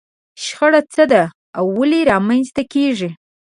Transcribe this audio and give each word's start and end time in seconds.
شخړه 0.43 0.81
څه 0.93 1.03
ده 1.11 1.23
او 1.57 1.65
ولې 1.77 1.99
رامنځته 2.11 2.63
کېږي؟ 2.73 3.09